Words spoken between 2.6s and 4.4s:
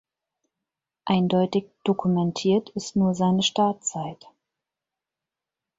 ist nur seine Startzeit.